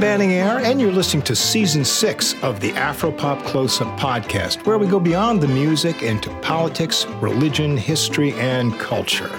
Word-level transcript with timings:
Banning 0.00 0.32
Eyre, 0.32 0.60
and 0.60 0.80
you're 0.80 0.90
listening 0.90 1.22
to 1.24 1.36
season 1.36 1.84
six 1.84 2.34
of 2.42 2.58
the 2.60 2.72
Afropop 2.72 3.44
Close 3.44 3.82
Up 3.82 4.00
podcast, 4.00 4.64
where 4.64 4.78
we 4.78 4.86
go 4.86 4.98
beyond 4.98 5.42
the 5.42 5.48
music 5.48 6.02
into 6.02 6.30
politics, 6.40 7.04
religion, 7.20 7.76
history, 7.76 8.32
and 8.32 8.72
culture. 8.78 9.30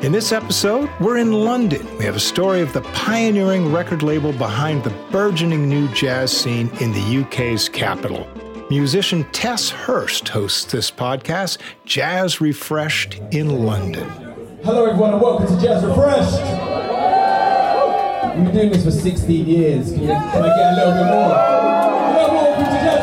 In 0.00 0.10
this 0.10 0.32
episode, 0.32 0.88
we're 0.98 1.18
in 1.18 1.32
London. 1.32 1.86
We 1.98 2.06
have 2.06 2.16
a 2.16 2.20
story 2.20 2.62
of 2.62 2.72
the 2.72 2.80
pioneering 2.80 3.70
record 3.70 4.02
label 4.02 4.32
behind 4.32 4.82
the 4.82 4.94
burgeoning 5.10 5.68
new 5.68 5.88
jazz 5.88 6.32
scene 6.34 6.70
in 6.80 6.90
the 6.92 7.22
UK's 7.22 7.68
capital. 7.68 8.26
Musician 8.70 9.24
Tess 9.32 9.68
Hirst 9.68 10.26
hosts 10.30 10.64
this 10.72 10.90
podcast, 10.90 11.58
Jazz 11.84 12.40
Refreshed 12.40 13.20
in 13.30 13.66
London. 13.66 14.08
Hello, 14.64 14.86
everyone, 14.86 15.12
and 15.12 15.20
welcome 15.20 15.54
to 15.54 15.62
Jazz 15.62 15.84
Refreshed. 15.84 16.67
We've 18.38 18.46
been 18.46 18.54
doing 18.54 18.70
this 18.70 18.84
for 18.84 18.92
16 18.92 19.46
years. 19.48 19.90
Can, 19.90 19.98
can 20.06 20.08
I 20.14 20.56
get 20.56 20.72
a 20.72 20.76
little 20.76 20.92
bit 20.92 21.06
more? 21.10 21.28
welcome 22.14 22.64
to 22.66 22.70
Jazz 22.70 23.02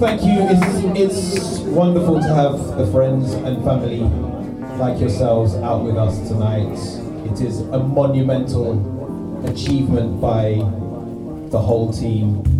Thank 0.00 0.22
you. 0.22 0.48
It's, 0.48 1.20
it's 1.52 1.58
wonderful 1.60 2.20
to 2.22 2.28
have 2.34 2.78
the 2.78 2.86
friends 2.90 3.34
and 3.34 3.62
family 3.64 4.00
like 4.78 4.98
yourselves 4.98 5.54
out 5.56 5.84
with 5.84 5.98
us 5.98 6.26
tonight. 6.26 6.72
It 7.30 7.42
is 7.42 7.60
a 7.60 7.80
monumental 7.80 9.44
achievement 9.46 10.18
by 10.22 10.54
the 11.50 11.58
whole 11.60 11.92
team. 11.92 12.55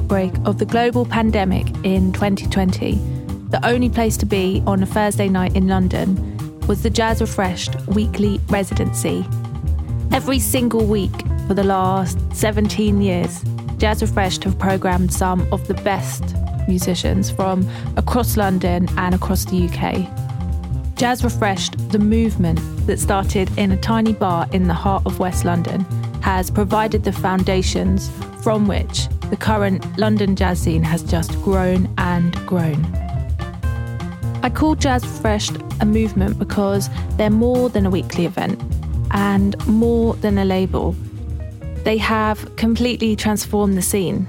Outbreak 0.00 0.32
of 0.46 0.56
the 0.56 0.64
global 0.64 1.04
pandemic 1.04 1.66
in 1.84 2.10
2020, 2.12 2.92
the 3.50 3.60
only 3.62 3.90
place 3.90 4.16
to 4.16 4.24
be 4.24 4.62
on 4.66 4.82
a 4.82 4.86
Thursday 4.86 5.28
night 5.28 5.54
in 5.54 5.68
London 5.68 6.16
was 6.66 6.82
the 6.82 6.88
Jazz 6.88 7.20
Refreshed 7.20 7.76
weekly 7.86 8.40
residency. 8.48 9.26
Every 10.10 10.38
single 10.38 10.86
week 10.86 11.12
for 11.46 11.52
the 11.52 11.64
last 11.64 12.18
17 12.32 13.02
years, 13.02 13.44
Jazz 13.76 14.00
Refreshed 14.00 14.42
have 14.44 14.58
programmed 14.58 15.12
some 15.12 15.46
of 15.52 15.68
the 15.68 15.74
best 15.74 16.24
musicians 16.66 17.30
from 17.30 17.68
across 17.98 18.38
London 18.38 18.88
and 18.96 19.14
across 19.14 19.44
the 19.44 19.68
UK. 19.68 20.96
Jazz 20.96 21.22
Refreshed, 21.22 21.90
the 21.90 21.98
movement 21.98 22.58
that 22.86 22.98
started 22.98 23.50
in 23.58 23.70
a 23.70 23.76
tiny 23.76 24.14
bar 24.14 24.48
in 24.52 24.66
the 24.66 24.74
heart 24.74 25.02
of 25.04 25.18
West 25.18 25.44
London, 25.44 25.80
has 26.22 26.50
provided 26.50 27.04
the 27.04 27.12
foundations 27.12 28.10
from 28.42 28.66
which 28.66 29.06
the 29.30 29.36
current 29.36 29.86
London 29.96 30.34
jazz 30.36 30.60
scene 30.60 30.82
has 30.82 31.02
just 31.02 31.32
grown 31.42 31.88
and 31.98 32.34
grown. 32.46 32.84
I 34.42 34.50
call 34.50 34.74
Jazz 34.74 35.04
Refreshed 35.04 35.56
a 35.80 35.86
movement 35.86 36.38
because 36.38 36.88
they're 37.16 37.30
more 37.30 37.68
than 37.68 37.86
a 37.86 37.90
weekly 37.90 38.26
event 38.26 38.60
and 39.12 39.54
more 39.66 40.14
than 40.14 40.38
a 40.38 40.44
label. 40.44 40.96
They 41.84 41.98
have 41.98 42.56
completely 42.56 43.16
transformed 43.16 43.76
the 43.76 43.82
scene. 43.82 44.26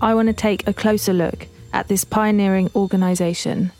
I 0.00 0.14
want 0.14 0.28
to 0.28 0.32
take 0.32 0.66
a 0.66 0.72
closer 0.72 1.12
look 1.12 1.46
at 1.72 1.88
this 1.88 2.04
pioneering 2.04 2.70
organisation. 2.74 3.72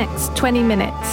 Next 0.00 0.34
20 0.34 0.62
minutes, 0.62 1.08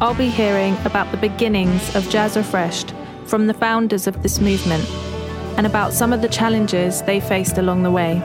I'll 0.00 0.14
be 0.14 0.30
hearing 0.30 0.74
about 0.86 1.10
the 1.10 1.18
beginnings 1.18 1.94
of 1.94 2.08
Jazz 2.08 2.34
Refreshed 2.34 2.94
from 3.26 3.46
the 3.46 3.52
founders 3.52 4.06
of 4.06 4.22
this 4.22 4.40
movement 4.40 4.88
and 5.58 5.66
about 5.66 5.92
some 5.92 6.14
of 6.14 6.22
the 6.22 6.30
challenges 6.30 7.02
they 7.02 7.20
faced 7.20 7.58
along 7.58 7.82
the 7.82 7.90
way. 7.90 8.22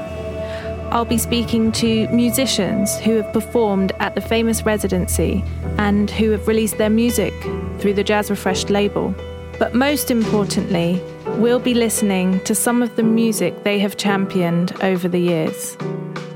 I'll 0.92 1.04
be 1.04 1.18
speaking 1.18 1.74
to 1.74 2.08
musicians 2.08 2.98
who 3.00 3.18
have 3.18 3.34
performed 3.34 3.92
at 4.00 4.16
the 4.16 4.22
famous 4.22 4.64
residency 4.64 5.44
and 5.78 6.10
who 6.10 6.32
have 6.32 6.48
released 6.48 6.78
their 6.78 6.90
music 6.90 7.34
through 7.78 7.96
the 7.96 8.04
Jazz 8.06 8.30
Refreshed 8.30 8.70
label. 8.70 9.14
But 9.60 9.76
most 9.76 10.10
importantly, 10.10 11.02
we'll 11.36 11.60
be 11.60 11.74
listening 11.74 12.40
to 12.46 12.56
some 12.56 12.82
of 12.82 12.96
the 12.96 13.04
music 13.04 13.66
they 13.66 13.78
have 13.80 13.98
championed 13.98 14.72
over 14.82 15.10
the 15.10 15.20
years. 15.20 15.78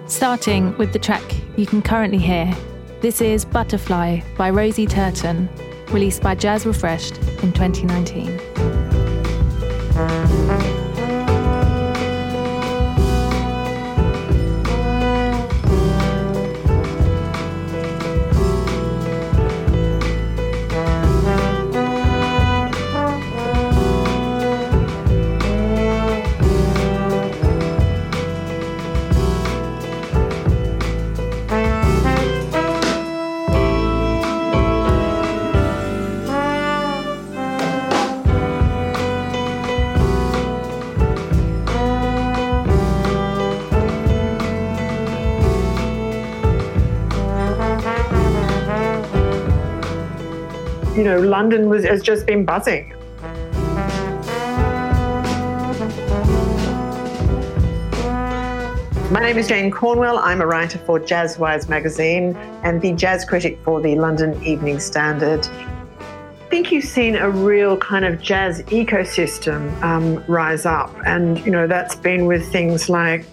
Starting 0.07 0.77
with 0.77 0.91
the 0.91 0.99
track 0.99 1.23
you 1.55 1.65
can 1.65 1.81
currently 1.81 2.17
hear 2.17 2.53
this 3.01 3.19
is 3.19 3.43
Butterfly 3.45 4.21
by 4.37 4.51
Rosie 4.51 4.85
Turton, 4.85 5.49
released 5.89 6.21
by 6.21 6.35
Jazz 6.35 6.67
Refreshed 6.67 7.17
in 7.43 7.51
2019. 7.51 8.39
You 50.95 51.05
know, 51.05 51.21
London 51.21 51.69
was, 51.69 51.85
has 51.85 52.01
just 52.01 52.25
been 52.25 52.43
buzzing. 52.43 52.93
My 59.09 59.21
name 59.21 59.37
is 59.37 59.47
Jane 59.47 59.71
Cornwell. 59.71 60.17
I'm 60.17 60.41
a 60.41 60.45
writer 60.45 60.79
for 60.79 60.99
Jazzwise 60.99 61.69
magazine 61.69 62.35
and 62.63 62.81
the 62.81 62.91
jazz 62.91 63.23
critic 63.23 63.57
for 63.63 63.79
the 63.79 63.95
London 63.95 64.43
Evening 64.43 64.81
Standard. 64.81 65.47
I 65.47 66.49
think 66.49 66.73
you've 66.73 66.83
seen 66.83 67.15
a 67.15 67.29
real 67.29 67.77
kind 67.77 68.03
of 68.03 68.21
jazz 68.21 68.61
ecosystem 68.63 69.81
um, 69.81 70.21
rise 70.27 70.65
up, 70.65 70.93
and 71.05 71.39
you 71.45 71.51
know 71.51 71.67
that's 71.67 71.95
been 71.95 72.25
with 72.25 72.51
things 72.51 72.89
like 72.89 73.25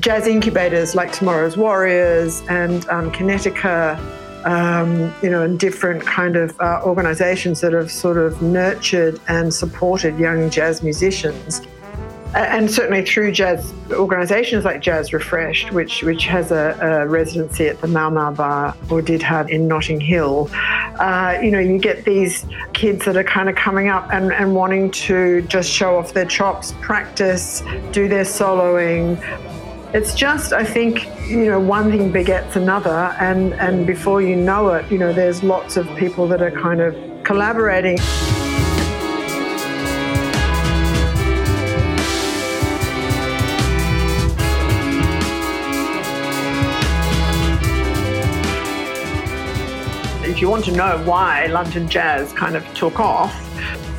jazz 0.00 0.26
incubators 0.26 0.94
like 0.94 1.12
Tomorrow's 1.12 1.58
Warriors 1.58 2.42
and 2.48 2.88
um, 2.88 3.12
Kinetika 3.12 3.98
um, 4.44 5.14
you 5.22 5.30
know, 5.30 5.42
and 5.42 5.58
different 5.58 6.04
kind 6.06 6.36
of 6.36 6.58
uh, 6.60 6.80
organisations 6.84 7.60
that 7.60 7.72
have 7.72 7.90
sort 7.90 8.18
of 8.18 8.40
nurtured 8.42 9.20
and 9.28 9.52
supported 9.52 10.18
young 10.18 10.50
jazz 10.50 10.82
musicians. 10.82 11.62
And 12.34 12.68
certainly 12.68 13.04
through 13.04 13.30
jazz 13.30 13.72
organisations 13.92 14.64
like 14.64 14.80
Jazz 14.80 15.12
Refreshed, 15.12 15.70
which 15.70 16.02
which 16.02 16.24
has 16.24 16.50
a, 16.50 16.76
a, 16.80 17.06
residency 17.06 17.68
at 17.68 17.80
the 17.80 17.86
Mau 17.86 18.10
Mau 18.10 18.32
Bar 18.32 18.74
or 18.90 19.00
did 19.00 19.22
have 19.22 19.48
in 19.50 19.68
Notting 19.68 20.00
Hill, 20.00 20.50
uh, 20.98 21.38
you 21.40 21.52
know, 21.52 21.60
you 21.60 21.78
get 21.78 22.04
these 22.04 22.44
kids 22.72 23.04
that 23.04 23.16
are 23.16 23.22
kind 23.22 23.48
of 23.48 23.54
coming 23.54 23.88
up 23.88 24.12
and, 24.12 24.32
and 24.32 24.52
wanting 24.52 24.90
to 24.90 25.42
just 25.42 25.70
show 25.70 25.96
off 25.96 26.12
their 26.12 26.24
chops, 26.24 26.74
practice, 26.80 27.62
do 27.92 28.08
their 28.08 28.24
soloing, 28.24 29.16
it's 29.94 30.12
just, 30.12 30.52
I 30.52 30.64
think, 30.64 31.06
you 31.28 31.44
know, 31.44 31.60
one 31.60 31.88
thing 31.92 32.10
begets 32.10 32.56
another, 32.56 33.14
and, 33.20 33.54
and 33.54 33.86
before 33.86 34.20
you 34.20 34.34
know 34.34 34.70
it, 34.70 34.90
you 34.90 34.98
know, 34.98 35.12
there's 35.12 35.44
lots 35.44 35.76
of 35.76 35.86
people 35.96 36.26
that 36.26 36.42
are 36.42 36.50
kind 36.50 36.80
of 36.80 36.96
collaborating. 37.22 37.98
If 50.28 50.40
you 50.40 50.48
want 50.48 50.64
to 50.64 50.72
know 50.72 51.00
why 51.04 51.46
London 51.46 51.88
Jazz 51.88 52.32
kind 52.32 52.56
of 52.56 52.64
took 52.74 52.98
off, 52.98 53.32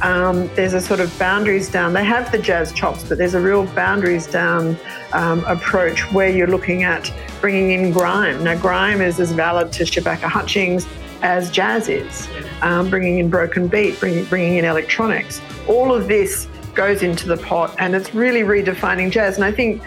um, 0.01 0.47
there's 0.55 0.73
a 0.73 0.81
sort 0.81 0.99
of 0.99 1.17
boundaries 1.17 1.69
down. 1.69 1.93
They 1.93 2.03
have 2.03 2.31
the 2.31 2.37
jazz 2.37 2.71
chops, 2.73 3.03
but 3.03 3.17
there's 3.17 3.33
a 3.33 3.39
real 3.39 3.65
boundaries 3.67 4.27
down 4.27 4.77
um, 5.13 5.43
approach 5.45 6.11
where 6.11 6.29
you're 6.29 6.47
looking 6.47 6.83
at 6.83 7.11
bringing 7.41 7.71
in 7.71 7.91
grime. 7.91 8.43
Now, 8.43 8.57
grime 8.57 9.01
is 9.01 9.19
as 9.19 9.31
valid 9.31 9.71
to 9.73 9.83
Shabaka 9.83 10.23
Hutchings 10.23 10.85
as 11.21 11.49
jazz 11.49 11.89
is, 11.89 12.27
um, 12.61 12.89
bringing 12.89 13.19
in 13.19 13.29
broken 13.29 13.67
beat, 13.67 13.99
bringing, 13.99 14.25
bringing 14.25 14.57
in 14.57 14.65
electronics. 14.65 15.41
All 15.67 15.93
of 15.93 16.07
this 16.07 16.47
goes 16.73 17.01
into 17.01 17.27
the 17.27 17.37
pot 17.37 17.73
and 17.79 17.95
it's 17.95 18.13
really 18.13 18.41
redefining 18.41 19.09
jazz. 19.09 19.35
And 19.35 19.45
I 19.45 19.51
think 19.51 19.81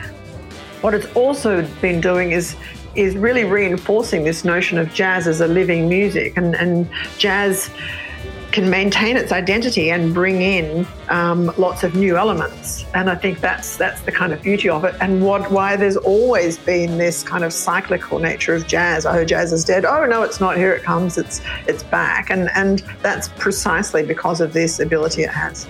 what 0.80 0.94
it's 0.94 1.06
also 1.14 1.66
been 1.80 2.00
doing 2.00 2.32
is 2.32 2.56
is 2.94 3.16
really 3.16 3.44
reinforcing 3.44 4.24
this 4.24 4.44
notion 4.44 4.76
of 4.78 4.92
jazz 4.92 5.28
as 5.28 5.40
a 5.40 5.46
living 5.46 5.88
music 5.88 6.36
and, 6.36 6.56
and 6.56 6.88
jazz 7.16 7.70
can 8.52 8.70
maintain 8.70 9.16
its 9.16 9.30
identity 9.30 9.90
and 9.90 10.14
bring 10.14 10.40
in 10.40 10.86
um, 11.08 11.52
lots 11.58 11.84
of 11.84 11.94
new 11.94 12.16
elements. 12.16 12.86
And 12.94 13.10
I 13.10 13.14
think 13.14 13.40
that's 13.40 13.76
that's 13.76 14.00
the 14.02 14.12
kind 14.12 14.32
of 14.32 14.42
beauty 14.42 14.68
of 14.68 14.84
it, 14.84 14.94
and 15.00 15.24
what 15.24 15.50
why 15.50 15.76
there's 15.76 15.96
always 15.96 16.58
been 16.58 16.98
this 16.98 17.22
kind 17.22 17.44
of 17.44 17.52
cyclical 17.52 18.18
nature 18.18 18.54
of 18.54 18.66
jazz. 18.66 19.06
Oh, 19.06 19.24
jazz 19.24 19.52
is 19.52 19.64
dead. 19.64 19.84
Oh 19.84 20.06
no, 20.06 20.22
it's 20.22 20.40
not. 20.40 20.56
Here 20.56 20.72
it 20.72 20.82
comes. 20.82 21.18
It's 21.18 21.40
it's 21.66 21.82
back, 21.82 22.30
and 22.30 22.50
and 22.54 22.80
that's 23.02 23.28
precisely 23.28 24.04
because 24.04 24.40
of 24.40 24.52
this 24.52 24.80
ability 24.80 25.22
it 25.22 25.30
has. 25.30 25.66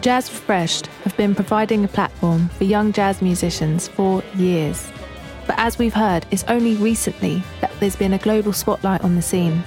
Jazz 0.00 0.28
Refreshed 0.32 0.86
have 1.04 1.16
been 1.16 1.34
providing 1.34 1.84
a 1.84 1.88
platform 1.88 2.48
for 2.48 2.64
young 2.64 2.92
jazz 2.92 3.22
musicians 3.22 3.86
for 3.86 4.22
years. 4.34 4.90
But 5.46 5.56
as 5.58 5.78
we've 5.78 5.94
heard, 5.94 6.26
it's 6.30 6.44
only 6.48 6.74
recently 6.76 7.42
that 7.60 7.70
there's 7.78 7.96
been 7.96 8.12
a 8.12 8.18
global 8.18 8.52
spotlight 8.52 9.02
on 9.02 9.14
the 9.14 9.22
scene. 9.22 9.62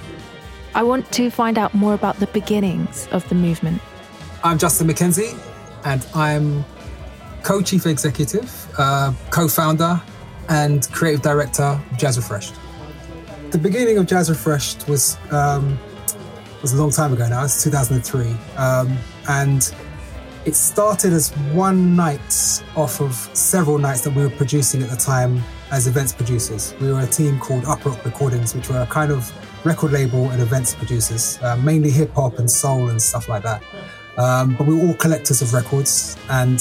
I 0.76 0.82
want 0.82 1.10
to 1.12 1.30
find 1.30 1.56
out 1.56 1.72
more 1.72 1.94
about 1.94 2.20
the 2.20 2.26
beginnings 2.26 3.08
of 3.10 3.26
the 3.30 3.34
movement. 3.34 3.80
I'm 4.44 4.58
Justin 4.58 4.88
McKenzie, 4.88 5.34
and 5.86 6.06
I'm 6.14 6.66
co 7.42 7.62
chief 7.62 7.86
executive, 7.86 8.68
uh, 8.76 9.14
co 9.30 9.48
founder, 9.48 9.98
and 10.50 10.86
creative 10.92 11.22
director 11.22 11.62
of 11.62 11.96
Jazz 11.96 12.18
Refreshed. 12.18 12.56
The 13.52 13.58
beginning 13.58 13.96
of 13.96 14.04
Jazz 14.04 14.28
Refreshed 14.28 14.86
was, 14.86 15.16
um, 15.30 15.78
was 16.60 16.74
a 16.74 16.76
long 16.76 16.90
time 16.90 17.14
ago 17.14 17.26
now, 17.26 17.44
it's 17.44 17.64
2003. 17.64 18.36
Um, 18.58 18.98
and 19.30 19.74
it 20.44 20.54
started 20.54 21.14
as 21.14 21.30
one 21.54 21.96
night 21.96 22.62
off 22.76 23.00
of 23.00 23.14
several 23.32 23.78
nights 23.78 24.02
that 24.02 24.10
we 24.10 24.22
were 24.22 24.36
producing 24.36 24.82
at 24.82 24.90
the 24.90 24.96
time 24.96 25.42
as 25.70 25.86
events 25.86 26.12
producers. 26.12 26.74
We 26.82 26.92
were 26.92 27.00
a 27.00 27.06
team 27.06 27.38
called 27.38 27.64
Upper 27.64 27.88
Rock 27.88 28.04
Recordings, 28.04 28.54
which 28.54 28.68
were 28.68 28.82
a 28.82 28.86
kind 28.86 29.10
of 29.10 29.32
record 29.66 29.92
label 29.92 30.30
and 30.30 30.40
events 30.40 30.74
producers, 30.74 31.38
uh, 31.42 31.56
mainly 31.56 31.90
hip 31.90 32.12
hop 32.14 32.38
and 32.38 32.48
soul 32.50 32.88
and 32.88 33.02
stuff 33.02 33.28
like 33.28 33.42
that. 33.42 33.62
Um, 34.16 34.54
but 34.56 34.66
we 34.66 34.74
were 34.74 34.86
all 34.86 34.94
collectors 34.94 35.42
of 35.42 35.52
records, 35.52 36.16
and 36.30 36.58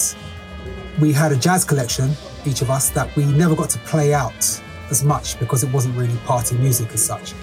we 1.00 1.14
had 1.14 1.32
a 1.32 1.38
jazz 1.38 1.64
collection, 1.64 2.12
each 2.46 2.62
of 2.62 2.70
us, 2.70 2.90
that 2.90 3.16
we 3.16 3.24
never 3.26 3.56
got 3.56 3.70
to 3.70 3.80
play 3.80 4.14
out 4.14 4.62
as 4.90 5.04
much 5.04 5.40
because 5.40 5.64
it 5.64 5.72
wasn't 5.72 5.96
really 5.96 6.18
party 6.26 6.58
music 6.58 6.92
as 6.94 7.06
such. 7.06 7.34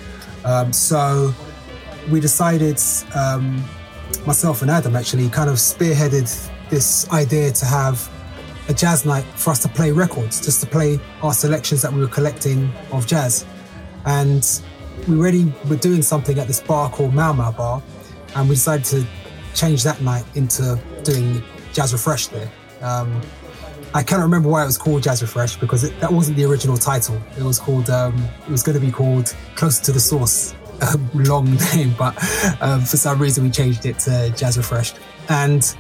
Um, 0.45 0.73
so 0.73 1.33
we 2.11 2.21
decided, 2.21 2.81
um, 3.15 3.65
myself 4.27 4.63
and 4.63 4.71
Adam 4.71 4.97
actually 4.97 5.29
kind 5.29 5.49
of 5.49 5.57
spearheaded 5.57 6.29
this 6.69 7.09
idea 7.11 7.53
to 7.53 7.65
have 7.65 8.11
a 8.69 8.75
jazz 8.75 9.05
night 9.05 9.25
for 9.37 9.51
us 9.51 9.61
to 9.63 9.69
play 9.69 9.93
records, 9.93 10.45
just 10.45 10.61
to 10.61 10.67
play 10.67 10.99
our 11.23 11.33
selections 11.33 11.83
that 11.83 11.93
we 11.93 12.01
were 12.01 12.09
collecting 12.09 12.71
of 12.91 13.07
jazz. 13.07 13.47
And 14.05 14.45
we 15.09 15.19
already 15.19 15.53
were 15.69 15.77
doing 15.77 16.03
something 16.03 16.39
at 16.39 16.47
this 16.47 16.61
bar 16.61 16.91
called 16.91 17.15
Mau 17.15 17.33
Mau 17.33 17.53
Bar, 17.53 17.83
and 18.35 18.49
we 18.49 18.55
decided 18.55 18.85
to 18.87 19.07
change 19.55 19.83
that 19.85 20.01
night 20.01 20.25
into 20.35 20.81
doing 21.05 21.43
Jazz 21.73 21.93
Refresh 21.93 22.29
there. 22.29 22.51
Um, 22.81 23.21
I 23.95 24.03
can't 24.03 24.23
remember 24.23 24.49
why 24.49 24.63
it 24.63 24.67
was 24.67 24.79
called 24.79 25.03
Jazz 25.03 25.21
Refresh 25.21 25.57
because 25.57 25.85
it, 25.85 25.99
that 26.01 26.11
wasn't 26.11 26.39
the 26.39 26.45
original 26.45 26.77
title. 26.77 27.21
It 27.37 27.43
was 27.43 27.59
called, 27.59 27.91
um, 27.91 28.17
it 28.47 28.51
was 28.51 28.63
going 28.63 28.79
to 28.79 28.85
be 28.85 28.91
called 28.91 29.37
Closer 29.55 29.85
to 29.85 29.93
the 29.93 30.01
Source. 30.01 30.55
A 30.83 30.99
long 31.15 31.55
name, 31.75 31.95
but 31.97 32.17
um, 32.61 32.81
for 32.81 32.97
some 32.97 33.21
reason 33.21 33.45
we 33.45 33.51
changed 33.51 33.87
it 33.87 34.01
to 34.01 34.33
Jazz 34.37 34.57
Refresh. 34.57 34.95
And 35.29 35.77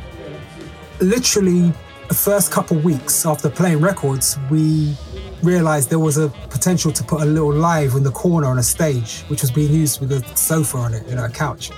literally, 1.00 1.72
the 2.06 2.14
first 2.14 2.52
couple 2.52 2.76
weeks 2.78 3.26
after 3.26 3.50
playing 3.50 3.80
records, 3.80 4.38
we 4.48 4.94
realized 5.42 5.90
there 5.90 5.98
was 5.98 6.18
a 6.18 6.28
potential 6.50 6.92
to 6.92 7.04
put 7.04 7.22
a 7.22 7.24
little 7.24 7.52
live 7.52 7.94
in 7.94 8.02
the 8.02 8.10
corner 8.10 8.46
on 8.46 8.58
a 8.58 8.62
stage, 8.62 9.22
which 9.22 9.42
was 9.42 9.50
being 9.50 9.72
used 9.72 10.00
with 10.00 10.12
a 10.12 10.36
sofa 10.36 10.78
on 10.78 10.94
it, 10.94 11.06
you 11.08 11.14
know, 11.14 11.24
a 11.24 11.28
couch. 11.28 11.70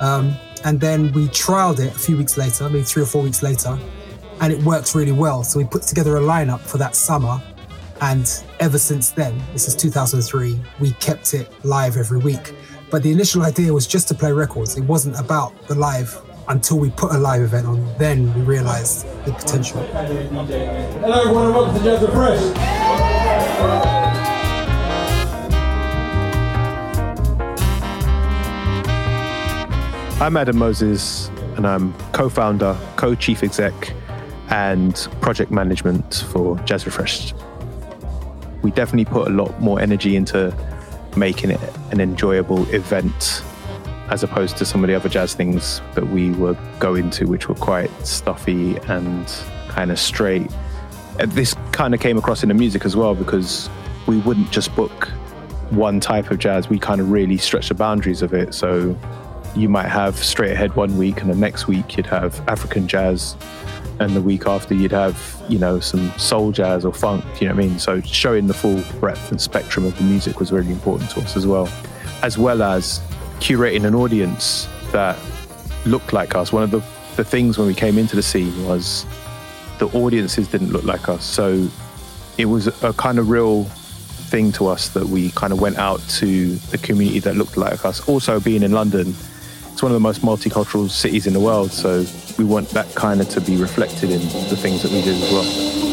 Um, 0.00 0.34
and 0.64 0.80
then 0.80 1.12
we 1.12 1.28
trialed 1.28 1.80
it 1.80 1.94
a 1.94 1.98
few 1.98 2.16
weeks 2.16 2.36
later, 2.36 2.68
maybe 2.68 2.82
three 2.82 3.02
or 3.02 3.06
four 3.06 3.22
weeks 3.22 3.42
later, 3.42 3.78
and 4.40 4.52
it 4.52 4.62
worked 4.62 4.94
really 4.94 5.12
well. 5.12 5.42
So 5.44 5.58
we 5.58 5.64
put 5.64 5.82
together 5.82 6.16
a 6.16 6.20
lineup 6.20 6.60
for 6.60 6.78
that 6.78 6.94
summer. 6.94 7.42
And 8.02 8.26
ever 8.60 8.78
since 8.78 9.10
then, 9.10 9.38
this 9.52 9.68
is 9.68 9.76
2003, 9.76 10.58
we 10.78 10.92
kept 10.92 11.34
it 11.34 11.52
live 11.64 11.96
every 11.96 12.18
week. 12.18 12.54
But 12.90 13.02
the 13.02 13.10
initial 13.10 13.42
idea 13.42 13.72
was 13.72 13.86
just 13.86 14.08
to 14.08 14.14
play 14.14 14.32
records. 14.32 14.76
It 14.76 14.84
wasn't 14.84 15.18
about 15.18 15.66
the 15.68 15.74
live 15.74 16.18
until 16.48 16.78
we 16.78 16.90
put 16.90 17.12
a 17.12 17.18
live 17.18 17.42
event 17.42 17.66
on. 17.66 17.98
Then 17.98 18.32
we 18.34 18.42
realized 18.42 19.06
the 19.24 19.32
potential. 19.32 19.82
Hello, 19.82 21.20
everyone, 21.20 21.46
and 21.46 21.54
welcome 21.54 21.76
to 21.76 21.84
Jazz 21.84 22.02
Refresh. 22.02 22.40
I'm 30.20 30.36
Adam 30.36 30.58
Moses, 30.58 31.28
and 31.56 31.66
I'm 31.66 31.94
co 32.12 32.28
founder, 32.28 32.76
co 32.96 33.14
chief 33.14 33.42
exec, 33.42 33.94
and 34.50 34.94
project 35.20 35.50
management 35.50 36.26
for 36.30 36.58
Jazz 36.60 36.84
Refreshed. 36.84 37.34
We 38.62 38.70
definitely 38.70 39.06
put 39.06 39.28
a 39.28 39.30
lot 39.30 39.58
more 39.60 39.80
energy 39.80 40.16
into 40.16 40.54
making 41.16 41.50
it 41.50 41.60
an 41.90 42.00
enjoyable 42.00 42.68
event 42.74 43.42
as 44.10 44.22
opposed 44.22 44.56
to 44.58 44.64
some 44.64 44.82
of 44.82 44.88
the 44.88 44.94
other 44.94 45.08
jazz 45.08 45.34
things 45.34 45.80
that 45.94 46.06
we 46.08 46.32
were 46.32 46.56
going 46.78 47.10
to, 47.10 47.26
which 47.26 47.48
were 47.48 47.54
quite 47.54 47.90
stuffy 48.04 48.76
and 48.88 49.26
kind 49.68 49.90
of 49.90 49.98
straight. 49.98 50.50
Uh, 51.18 51.26
this 51.26 51.54
kind 51.72 51.94
of 51.94 52.00
came 52.00 52.18
across 52.18 52.42
in 52.42 52.48
the 52.48 52.54
music 52.54 52.84
as 52.84 52.96
well 52.96 53.14
because 53.14 53.70
we 54.06 54.18
wouldn't 54.18 54.50
just 54.50 54.74
book 54.74 55.08
one 55.70 56.00
type 56.00 56.30
of 56.30 56.38
jazz, 56.38 56.68
we 56.68 56.78
kind 56.78 57.00
of 57.00 57.10
really 57.10 57.36
stretched 57.36 57.68
the 57.68 57.74
boundaries 57.74 58.22
of 58.22 58.34
it. 58.34 58.54
So 58.54 58.96
you 59.54 59.68
might 59.68 59.88
have 59.88 60.16
straight 60.16 60.52
ahead 60.52 60.74
one 60.76 60.96
week, 60.96 61.22
and 61.22 61.30
the 61.30 61.36
next 61.36 61.68
week 61.68 61.96
you'd 61.96 62.06
have 62.06 62.40
African 62.48 62.88
jazz, 62.88 63.36
and 64.00 64.16
the 64.16 64.20
week 64.20 64.46
after 64.46 64.74
you'd 64.74 64.92
have, 64.92 65.42
you 65.48 65.58
know, 65.58 65.78
some 65.78 66.10
soul 66.18 66.52
jazz 66.52 66.84
or 66.84 66.92
funk, 66.92 67.24
you 67.40 67.48
know 67.48 67.54
what 67.54 67.64
I 67.64 67.68
mean? 67.68 67.78
So 67.78 68.00
showing 68.00 68.46
the 68.46 68.54
full 68.54 68.82
breadth 68.98 69.30
and 69.30 69.40
spectrum 69.40 69.84
of 69.84 69.96
the 69.96 70.04
music 70.04 70.40
was 70.40 70.50
really 70.50 70.72
important 70.72 71.10
to 71.10 71.20
us 71.20 71.36
as 71.36 71.46
well, 71.46 71.68
as 72.22 72.38
well 72.38 72.62
as 72.62 73.00
curating 73.40 73.84
an 73.84 73.94
audience 73.94 74.68
that 74.92 75.18
looked 75.86 76.12
like 76.12 76.34
us. 76.34 76.52
One 76.52 76.62
of 76.62 76.70
the, 76.70 76.82
the 77.16 77.24
things 77.24 77.58
when 77.58 77.66
we 77.66 77.74
came 77.74 77.98
into 77.98 78.14
the 78.14 78.22
scene 78.22 78.66
was 78.66 79.06
the 79.78 79.88
audiences 79.88 80.46
didn't 80.46 80.70
look 80.70 80.84
like 80.84 81.08
us. 81.08 81.24
So 81.24 81.68
it 82.38 82.44
was 82.44 82.66
a 82.82 82.92
kind 82.92 83.18
of 83.18 83.30
real 83.30 83.64
thing 83.64 84.52
to 84.52 84.66
us 84.68 84.90
that 84.90 85.06
we 85.06 85.30
kind 85.30 85.52
of 85.52 85.60
went 85.60 85.78
out 85.78 86.00
to 86.08 86.54
the 86.54 86.78
community 86.78 87.18
that 87.20 87.34
looked 87.34 87.56
like 87.56 87.84
us. 87.84 88.06
Also, 88.08 88.38
being 88.38 88.62
in 88.62 88.72
London, 88.72 89.14
it's 89.72 89.82
one 89.82 89.90
of 89.90 89.94
the 89.94 90.00
most 90.00 90.22
multicultural 90.22 90.88
cities 90.88 91.26
in 91.26 91.32
the 91.32 91.40
world. 91.40 91.72
So 91.72 92.04
we 92.38 92.44
want 92.44 92.68
that 92.70 92.94
kind 92.94 93.20
of 93.20 93.28
to 93.30 93.40
be 93.40 93.56
reflected 93.56 94.10
in 94.10 94.20
the 94.20 94.56
things 94.56 94.82
that 94.82 94.92
we 94.92 95.02
do 95.02 95.12
as 95.12 95.32
well. 95.32 95.89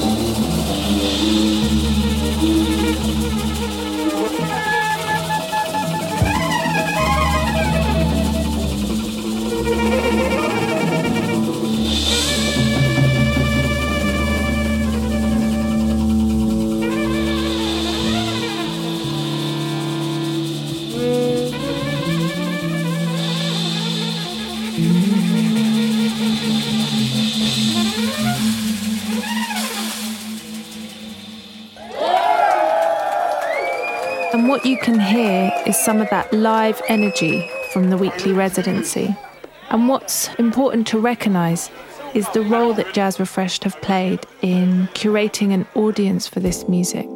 You 34.77 34.83
can 34.83 34.99
hear 34.99 35.51
is 35.65 35.75
some 35.75 36.01
of 36.01 36.09
that 36.11 36.31
live 36.31 36.79
energy 36.87 37.49
from 37.73 37.89
the 37.89 37.97
weekly 37.97 38.31
residency. 38.31 39.15
And 39.71 39.89
what's 39.89 40.31
important 40.35 40.85
to 40.87 40.99
recognise 40.99 41.71
is 42.13 42.29
the 42.29 42.43
role 42.43 42.73
that 42.75 42.93
Jazz 42.93 43.19
Refreshed 43.19 43.63
have 43.63 43.81
played 43.81 44.23
in 44.43 44.87
curating 44.93 45.51
an 45.51 45.65
audience 45.73 46.27
for 46.27 46.41
this 46.41 46.69
music. 46.69 47.07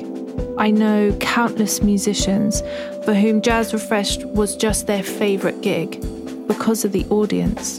I 0.58 0.72
know 0.72 1.16
countless 1.20 1.84
musicians 1.84 2.62
for 3.06 3.14
whom 3.14 3.44
Jazz 3.44 3.74
Refreshed 3.74 4.26
was 4.26 4.56
just 4.56 4.88
their 4.88 5.04
favourite 5.04 5.62
gig 5.62 6.02
because 6.48 6.84
of 6.84 6.94
the 6.94 7.06
audience. 7.10 7.78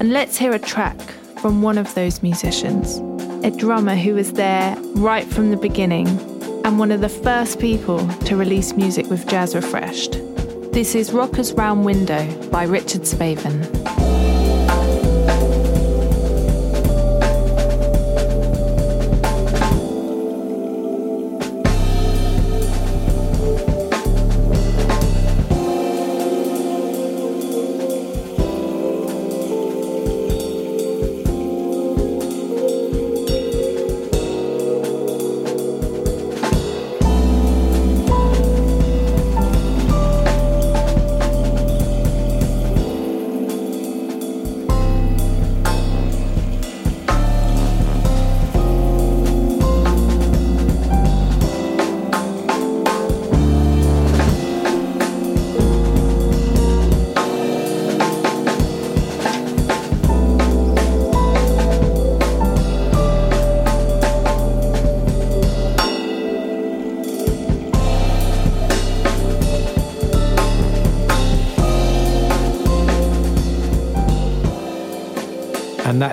And 0.00 0.12
let's 0.12 0.36
hear 0.36 0.52
a 0.52 0.58
track 0.58 1.00
from 1.40 1.62
one 1.62 1.78
of 1.78 1.94
those 1.94 2.22
musicians, 2.22 2.98
a 3.42 3.50
drummer 3.50 3.96
who 3.96 4.16
was 4.16 4.34
there 4.34 4.76
right 4.96 5.26
from 5.26 5.50
the 5.50 5.56
beginning 5.56 6.33
and 6.64 6.78
one 6.78 6.90
of 6.90 7.02
the 7.02 7.08
first 7.08 7.60
people 7.60 8.06
to 8.20 8.36
release 8.36 8.72
music 8.72 9.06
with 9.10 9.28
Jazz 9.28 9.54
Refreshed. 9.54 10.12
This 10.72 10.94
is 10.94 11.12
Rockers 11.12 11.52
Round 11.52 11.84
Window 11.84 12.50
by 12.50 12.64
Richard 12.64 13.02
Spaven. 13.02 14.03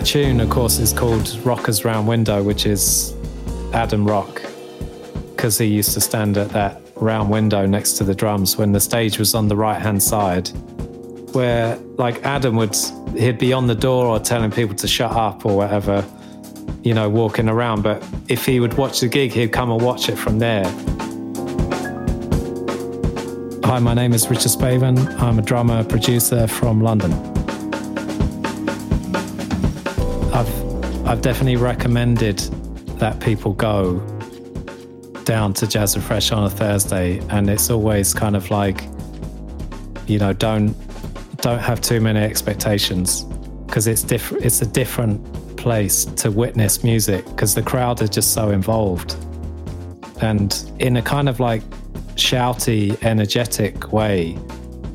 That 0.02 0.08
tune, 0.08 0.40
of 0.40 0.50
course, 0.50 0.80
is 0.80 0.94
called 0.94 1.38
Rockers 1.46 1.86
Round 1.86 2.08
Window, 2.08 2.42
which 2.42 2.66
is 2.66 3.14
Adam 3.72 4.04
Rock, 4.04 4.42
because 5.36 5.60
he 5.60 5.66
used 5.66 5.94
to 5.94 6.02
stand 6.02 6.38
at 6.38 6.50
that 6.50 6.82
round 6.96 7.30
window 7.30 7.68
next 7.68 7.94
to 7.94 8.04
the 8.04 8.16
drums 8.16 8.58
when 8.58 8.72
the 8.72 8.80
stage 8.80 9.20
was 9.20 9.36
on 9.36 9.48
the 9.48 9.56
right 9.56 9.80
hand 9.80 10.02
side, 10.02 10.48
where 11.34 11.78
like 11.98 12.24
Adam 12.24 12.56
would, 12.56 12.76
he'd 13.16 13.38
be 13.38 13.54
on 13.54 13.68
the 13.68 13.76
door 13.76 14.08
or 14.08 14.20
telling 14.20 14.50
people 14.50 14.76
to 14.76 14.88
shut 14.88 15.12
up 15.12 15.46
or 15.46 15.56
whatever, 15.56 16.04
you 16.82 16.96
know, 16.96 17.08
walking 17.08 17.48
around. 17.48 17.84
But 17.84 18.04
if 18.28 18.46
he 18.46 18.60
would 18.60 18.74
watch 18.76 19.02
the 19.02 19.08
gig, 19.08 19.32
he'd 19.32 19.52
come 19.52 19.70
and 19.72 19.82
watch 19.82 20.10
it 20.10 20.16
from 20.16 20.40
there. 20.40 20.66
Hi, 23.66 23.78
my 23.80 23.94
name 23.94 24.14
is 24.14 24.28
Richard 24.30 24.52
Spaven. 24.52 25.20
I'm 25.20 25.38
a 25.38 25.44
drummer 25.44 25.84
producer 25.84 26.48
from 26.48 26.82
London. 26.82 27.31
I've 31.22 31.26
definitely 31.26 31.58
recommended 31.58 32.40
that 32.98 33.20
people 33.20 33.54
go 33.54 34.00
down 35.24 35.54
to 35.54 35.68
Jazz 35.68 35.96
Refresh 35.96 36.32
on 36.32 36.46
a 36.46 36.50
Thursday, 36.50 37.20
and 37.30 37.48
it's 37.48 37.70
always 37.70 38.12
kind 38.12 38.36
of 38.36 38.50
like, 38.50 38.86
you 40.08 40.18
know, 40.18 40.34
don't 40.34 40.74
don't 41.38 41.60
have 41.60 41.80
too 41.80 42.02
many 42.02 42.20
expectations 42.22 43.26
because 43.68 43.86
it's 43.86 44.02
different. 44.02 44.44
It's 44.44 44.64
a 44.64 44.66
different 44.66 45.58
place 45.58 46.06
to 46.06 46.32
witness 46.32 46.84
music 46.84 47.24
because 47.28 47.54
the 47.54 47.62
crowd 47.62 48.02
are 48.02 48.08
just 48.08 48.34
so 48.34 48.50
involved, 48.50 49.16
and 50.24 50.72
in 50.80 50.98
a 50.98 51.04
kind 51.04 51.30
of 51.30 51.40
like 51.40 51.62
shouty, 52.16 53.00
energetic 53.04 53.94
way, 53.94 54.40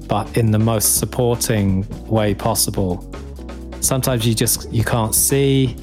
but 0.09 0.37
in 0.37 0.50
the 0.50 0.59
most 0.59 0.99
supporting 0.99 1.87
way 2.09 2.35
possible. 2.35 3.09
Sometimes 3.78 4.26
you 4.26 4.35
just 4.35 4.68
you 4.73 4.83
can't 4.83 5.14
see 5.14 5.76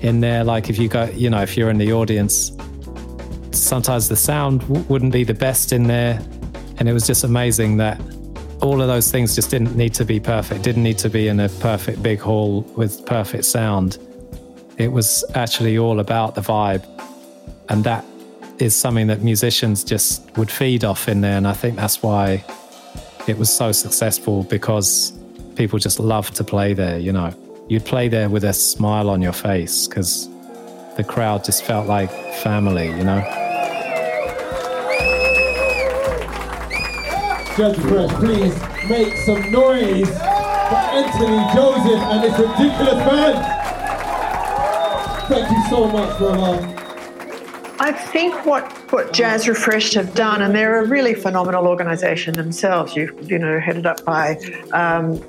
in 0.00 0.20
there. 0.20 0.44
Like 0.44 0.70
if 0.70 0.78
you 0.78 0.88
go, 0.88 1.04
you 1.14 1.30
know, 1.30 1.42
if 1.42 1.56
you're 1.56 1.70
in 1.70 1.78
the 1.78 1.92
audience, 1.92 2.52
sometimes 3.52 4.08
the 4.08 4.16
sound 4.16 4.60
w- 4.62 4.84
wouldn't 4.88 5.12
be 5.12 5.24
the 5.24 5.34
best 5.34 5.72
in 5.72 5.84
there. 5.84 6.20
And 6.78 6.88
it 6.88 6.92
was 6.92 7.06
just 7.06 7.24
amazing 7.24 7.78
that 7.78 8.00
all 8.62 8.80
of 8.80 8.88
those 8.88 9.10
things 9.10 9.34
just 9.34 9.50
didn't 9.50 9.76
need 9.76 9.94
to 9.94 10.04
be 10.04 10.20
perfect, 10.20 10.62
didn't 10.62 10.82
need 10.82 10.98
to 10.98 11.10
be 11.10 11.28
in 11.28 11.40
a 11.40 11.48
perfect 11.48 12.02
big 12.02 12.20
hall 12.20 12.62
with 12.76 13.04
perfect 13.06 13.44
sound. 13.44 13.98
It 14.78 14.92
was 14.92 15.24
actually 15.34 15.78
all 15.78 16.00
about 16.00 16.34
the 16.34 16.40
vibe. 16.40 16.84
And 17.68 17.84
that 17.84 18.04
is 18.58 18.74
something 18.74 19.06
that 19.08 19.22
musicians 19.22 19.84
just 19.84 20.36
would 20.36 20.50
feed 20.50 20.84
off 20.84 21.08
in 21.08 21.20
there. 21.20 21.36
And 21.36 21.46
I 21.46 21.52
think 21.52 21.76
that's 21.76 22.02
why 22.02 22.44
it 23.26 23.38
was 23.38 23.54
so 23.54 23.72
successful 23.72 24.44
because 24.44 25.12
people 25.56 25.78
just 25.78 25.98
love 25.98 26.30
to 26.32 26.44
play 26.44 26.74
there, 26.74 26.98
you 26.98 27.12
know 27.12 27.34
you'd 27.68 27.84
play 27.84 28.08
there 28.08 28.28
with 28.28 28.44
a 28.44 28.52
smile 28.52 29.10
on 29.10 29.20
your 29.20 29.32
face 29.32 29.86
because 29.86 30.28
the 30.96 31.04
crowd 31.04 31.44
just 31.44 31.64
felt 31.64 31.86
like 31.86 32.10
family, 32.42 32.86
you 32.86 33.04
know? 33.04 33.20
Jazz 37.56 37.76
Fresh, 37.78 38.10
please 38.16 38.54
make 38.88 39.14
some 39.24 39.50
noise 39.50 40.08
for 40.08 40.76
Anthony 40.92 41.54
Joseph 41.54 42.02
and 42.02 42.22
this 42.22 42.38
ridiculous 42.38 43.04
band. 43.04 43.52
Thank 45.28 45.50
you 45.50 45.70
so 45.70 45.88
much, 45.88 46.18
brother. 46.18 46.72
I 47.78 47.92
think 47.92 48.46
what, 48.46 48.70
what 48.92 49.12
Jazz 49.12 49.48
Refreshed 49.48 49.94
have 49.94 50.14
done, 50.14 50.40
and 50.40 50.54
they're 50.54 50.82
a 50.82 50.86
really 50.86 51.14
phenomenal 51.14 51.66
organisation 51.66 52.34
themselves. 52.34 52.96
You 52.96 53.16
you 53.22 53.38
know 53.38 53.60
headed 53.60 53.86
up 53.86 54.02
by 54.04 54.36
um, 54.72 55.22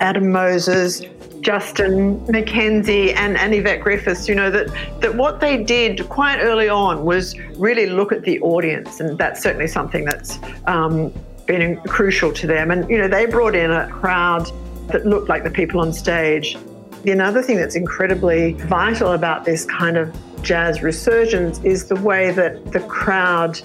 Adam 0.00 0.32
Moses, 0.32 1.02
Justin 1.42 2.20
McKenzie 2.26 3.14
and, 3.16 3.36
and 3.36 3.52
Yvette 3.52 3.80
Griffiths, 3.80 4.28
you 4.28 4.34
know, 4.34 4.50
that, 4.50 4.68
that 5.00 5.14
what 5.14 5.40
they 5.40 5.62
did 5.62 6.08
quite 6.08 6.38
early 6.38 6.68
on 6.68 7.04
was 7.04 7.36
really 7.56 7.86
look 7.86 8.12
at 8.12 8.22
the 8.22 8.40
audience. 8.40 9.00
And 9.00 9.18
that's 9.18 9.42
certainly 9.42 9.66
something 9.66 10.04
that's 10.04 10.38
um, 10.66 11.12
been 11.46 11.76
crucial 11.80 12.32
to 12.32 12.46
them. 12.46 12.70
And, 12.70 12.88
you 12.88 12.96
know, 12.96 13.08
they 13.08 13.26
brought 13.26 13.56
in 13.56 13.72
a 13.72 13.88
crowd 13.88 14.50
that 14.88 15.04
looked 15.04 15.28
like 15.28 15.42
the 15.42 15.50
people 15.50 15.80
on 15.80 15.92
stage. 15.92 16.56
The 17.02 17.10
another 17.10 17.42
thing 17.42 17.56
that's 17.56 17.74
incredibly 17.74 18.52
vital 18.54 19.12
about 19.12 19.44
this 19.44 19.64
kind 19.64 19.96
of 19.96 20.16
jazz 20.42 20.82
resurgence 20.82 21.58
is 21.64 21.86
the 21.86 21.96
way 21.96 22.30
that 22.30 22.70
the 22.70 22.80
crowd 22.80 23.60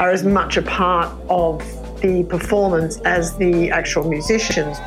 are 0.00 0.10
as 0.10 0.24
much 0.24 0.56
a 0.56 0.62
part 0.62 1.12
of 1.28 1.62
the 2.00 2.24
performance 2.24 2.98
as 3.00 3.36
the 3.36 3.70
actual 3.70 4.08
musicians. 4.08 4.78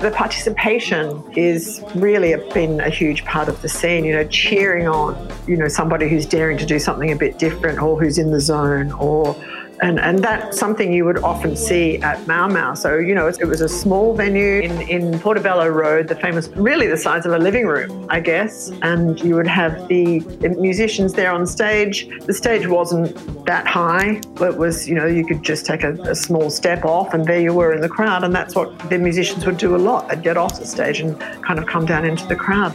The 0.00 0.12
participation 0.14 1.22
is 1.36 1.82
really 1.94 2.34
been 2.52 2.80
a 2.80 2.90
huge 2.90 3.24
part 3.24 3.48
of 3.48 3.60
the 3.62 3.68
scene, 3.68 4.04
you 4.04 4.12
know, 4.12 4.26
cheering 4.26 4.86
on, 4.86 5.30
you 5.46 5.56
know, 5.56 5.68
somebody 5.68 6.08
who's 6.08 6.26
daring 6.26 6.58
to 6.58 6.66
do 6.66 6.78
something 6.78 7.10
a 7.10 7.16
bit 7.16 7.38
different 7.38 7.80
or 7.80 7.98
who's 7.98 8.18
in 8.18 8.30
the 8.30 8.40
zone 8.40 8.92
or 8.92 9.36
and, 9.84 10.00
and 10.00 10.20
that's 10.20 10.58
something 10.58 10.94
you 10.94 11.04
would 11.04 11.18
often 11.18 11.54
see 11.54 11.98
at 11.98 12.26
Mau 12.26 12.48
Mau. 12.48 12.72
So, 12.72 12.96
you 12.96 13.14
know, 13.14 13.28
it 13.28 13.44
was 13.46 13.60
a 13.60 13.68
small 13.68 14.14
venue 14.14 14.60
in, 14.60 14.80
in 14.88 15.18
Portobello 15.18 15.68
Road, 15.68 16.08
the 16.08 16.14
famous, 16.14 16.48
really 16.56 16.86
the 16.86 16.96
size 16.96 17.26
of 17.26 17.32
a 17.34 17.38
living 17.38 17.66
room, 17.66 18.06
I 18.08 18.20
guess. 18.20 18.70
And 18.80 19.20
you 19.20 19.34
would 19.36 19.46
have 19.46 19.86
the, 19.88 20.20
musicians 20.58 21.12
there 21.12 21.30
on 21.32 21.46
stage. 21.46 22.08
The 22.24 22.32
stage 22.32 22.66
wasn't 22.66 23.14
that 23.44 23.66
high. 23.66 24.22
It 24.40 24.56
was, 24.56 24.88
you 24.88 24.94
know, 24.94 25.04
you 25.04 25.26
could 25.26 25.42
just 25.42 25.66
take 25.66 25.84
a, 25.84 25.92
a 26.04 26.14
small 26.14 26.48
step 26.48 26.86
off 26.86 27.12
and 27.12 27.26
there 27.26 27.40
you 27.40 27.52
were 27.52 27.74
in 27.74 27.82
the 27.82 27.88
crowd. 27.88 28.24
And 28.24 28.34
that's 28.34 28.54
what 28.54 28.78
the 28.88 28.96
musicians 28.96 29.44
would 29.44 29.58
do 29.58 29.76
a 29.76 29.82
lot. 29.90 30.08
They'd 30.08 30.22
get 30.22 30.38
off 30.38 30.58
the 30.58 30.66
stage 30.66 31.00
and 31.00 31.20
kind 31.44 31.58
of 31.58 31.66
come 31.66 31.84
down 31.84 32.06
into 32.06 32.26
the 32.26 32.36
crowd. 32.36 32.74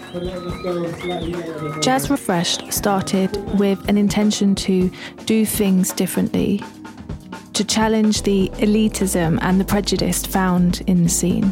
Jazz 1.82 2.12
Refreshed 2.12 2.72
started 2.72 3.36
with 3.58 3.80
an 3.90 3.98
intention 3.98 4.54
to 4.56 4.92
do 5.26 5.44
things 5.44 5.92
differently 5.92 6.62
to 7.60 7.66
challenge 7.66 8.22
the 8.22 8.48
elitism 8.60 9.38
and 9.42 9.60
the 9.60 9.66
prejudice 9.66 10.26
found 10.26 10.82
in 10.88 11.04
the 11.04 11.10
scene. 11.10 11.52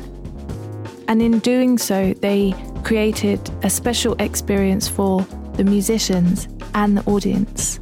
And 1.09 1.21
in 1.21 1.39
doing 1.39 1.77
so, 1.77 2.13
they 2.13 2.53
created 2.85 3.41
a 3.61 3.69
special 3.69 4.15
experience 4.21 4.87
for 4.87 5.27
the 5.55 5.65
musicians 5.65 6.47
and 6.73 6.97
the 6.97 7.03
audience. 7.11 7.77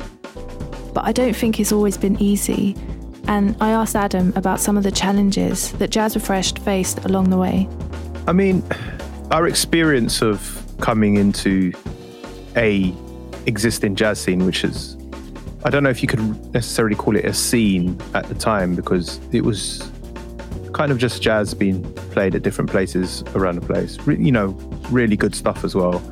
But 0.91 1.05
I 1.05 1.11
don't 1.11 1.35
think 1.35 1.59
it's 1.59 1.71
always 1.71 1.99
been 1.99 2.19
easy, 2.19 2.75
and 3.27 3.55
I 3.61 3.69
asked 3.69 3.95
Adam 3.95 4.33
about 4.35 4.59
some 4.59 4.75
of 4.75 4.81
the 4.81 4.91
challenges 4.91 5.71
that 5.73 5.91
Jazz 5.91 6.15
Refreshed 6.15 6.57
faced 6.57 7.05
along 7.05 7.29
the 7.29 7.37
way. 7.37 7.69
I 8.25 8.33
mean, 8.33 8.63
our 9.29 9.45
experience 9.45 10.23
of 10.23 10.65
coming 10.81 11.17
into 11.17 11.73
a 12.55 12.91
existing 13.45 13.95
jazz 13.95 14.19
scene, 14.19 14.47
which 14.47 14.63
is 14.63 14.97
I 15.65 15.71
don't 15.71 15.81
know 15.81 15.89
if 15.89 16.03
you 16.03 16.07
could 16.07 16.53
necessarily 16.53 16.95
call 16.95 17.15
it 17.15 17.25
a 17.25 17.33
scene 17.33 17.99
at 18.13 18.29
the 18.29 18.35
time 18.35 18.75
because 18.75 19.19
it 19.31 19.41
was 19.41 19.91
kind 20.73 20.91
of 20.91 20.99
just 20.99 21.23
jazz 21.23 21.55
being 21.55 21.91
played 22.11 22.35
at 22.35 22.43
different 22.43 22.69
places 22.69 23.23
around 23.33 23.55
the 23.55 23.65
place. 23.65 23.97
Re- 24.05 24.23
you 24.23 24.31
know, 24.31 24.49
really 24.91 25.17
good 25.17 25.33
stuff 25.33 25.63
as 25.63 25.73
well. 25.73 26.03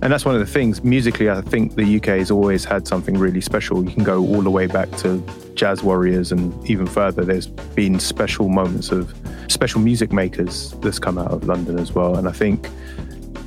And 0.00 0.10
that's 0.10 0.24
one 0.24 0.34
of 0.34 0.40
the 0.40 0.50
things. 0.50 0.82
Musically, 0.82 1.28
I 1.28 1.42
think 1.42 1.74
the 1.74 1.96
UK 1.96 2.18
has 2.18 2.30
always 2.30 2.64
had 2.64 2.88
something 2.88 3.18
really 3.18 3.42
special. 3.42 3.84
You 3.84 3.90
can 3.90 4.04
go 4.04 4.24
all 4.24 4.40
the 4.40 4.50
way 4.50 4.66
back 4.66 4.90
to 4.98 5.22
Jazz 5.54 5.82
Warriors 5.82 6.32
and 6.32 6.70
even 6.70 6.86
further. 6.86 7.26
There's 7.26 7.46
been 7.46 8.00
special 8.00 8.48
moments 8.48 8.90
of 8.90 9.14
special 9.48 9.82
music 9.82 10.14
makers 10.14 10.70
that's 10.80 10.98
come 10.98 11.18
out 11.18 11.30
of 11.30 11.44
London 11.44 11.78
as 11.78 11.92
well. 11.92 12.16
And 12.16 12.26
I 12.26 12.32
think 12.32 12.70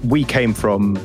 we 0.04 0.24
came 0.24 0.54
from 0.54 0.98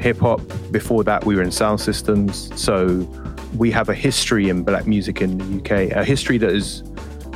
hip 0.00 0.18
hop. 0.18 0.40
Before 0.72 1.04
that, 1.04 1.24
we 1.24 1.36
were 1.36 1.42
in 1.42 1.52
sound 1.52 1.80
systems. 1.80 2.50
So 2.60 3.08
we 3.56 3.70
have 3.70 3.88
a 3.88 3.94
history 3.94 4.48
in 4.48 4.62
black 4.62 4.86
music 4.86 5.20
in 5.20 5.38
the 5.38 5.58
UK, 5.58 5.92
a 5.92 6.04
history 6.04 6.38
that 6.38 6.50
is 6.50 6.82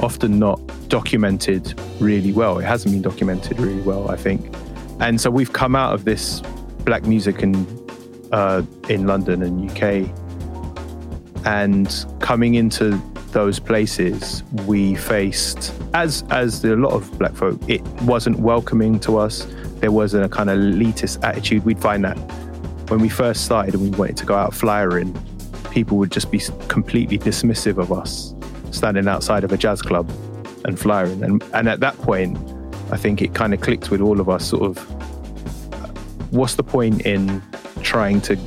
often 0.01 0.39
not 0.39 0.61
documented 0.89 1.79
really 2.01 2.33
well. 2.33 2.59
It 2.59 2.65
hasn't 2.65 2.93
been 2.93 3.03
documented 3.03 3.59
really 3.59 3.83
well, 3.83 4.11
I 4.11 4.17
think. 4.17 4.55
And 5.01 5.21
so 5.21 5.31
we've 5.31 5.53
come 5.53 5.77
out 5.77 5.95
of 5.95 6.05
this 6.05 6.41
black 6.85 7.05
music 7.05 7.43
in 7.43 7.55
uh, 8.33 8.63
in 8.89 9.07
London 9.07 9.43
and 9.43 9.71
UK, 9.71 10.11
and 11.47 12.05
coming 12.21 12.55
into 12.55 13.01
those 13.33 13.59
places, 13.59 14.43
we 14.65 14.95
faced 14.95 15.73
as 15.95 16.25
as 16.31 16.65
a 16.65 16.75
lot 16.77 16.93
of 16.93 17.19
black 17.19 17.35
folk, 17.35 17.59
it 17.69 17.83
wasn't 18.03 18.39
welcoming 18.39 18.99
to 19.01 19.19
us. 19.19 19.47
There 19.81 19.93
was 19.93 20.15
a 20.15 20.29
kind 20.29 20.49
of 20.49 20.59
elitist 20.59 21.23
attitude. 21.23 21.65
We'd 21.65 21.81
find 21.81 22.05
that 22.05 22.17
when 22.89 23.01
we 23.01 23.09
first 23.09 23.45
started 23.45 23.75
and 23.75 23.83
we 23.83 23.91
wanted 23.91 24.17
to 24.17 24.25
go 24.25 24.35
out 24.35 24.55
flyering, 24.55 25.15
people 25.76 25.99
would 25.99 26.11
just 26.11 26.30
be 26.30 26.40
completely 26.68 27.18
dismissive 27.18 27.76
of 27.76 27.92
us 27.92 28.35
standing 28.71 29.06
outside 29.06 29.45
of 29.45 29.52
a 29.52 29.59
jazz 29.59 29.83
club 29.83 30.11
and 30.64 30.80
flying. 30.80 31.23
And 31.23 31.42
and 31.52 31.68
at 31.68 31.80
that 31.80 31.99
point, 31.99 32.38
I 32.90 32.97
think 32.97 33.21
it 33.21 33.35
kind 33.35 33.52
of 33.52 33.61
clicked 33.61 33.90
with 33.90 34.00
all 34.00 34.18
of 34.18 34.26
us. 34.30 34.47
Sort 34.47 34.62
of, 34.62 34.78
uh, 35.75 35.88
what's 36.30 36.54
the 36.54 36.62
point 36.62 37.04
in 37.04 37.42
trying 37.83 38.23
to 38.23 38.38